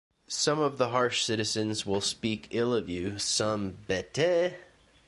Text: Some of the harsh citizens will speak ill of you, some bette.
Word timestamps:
Some 0.27 0.59
of 0.59 0.79
the 0.79 0.89
harsh 0.89 1.21
citizens 1.23 1.85
will 1.85 2.01
speak 2.01 2.47
ill 2.49 2.73
of 2.73 2.89
you, 2.89 3.19
some 3.19 3.77
bette. 3.85 4.55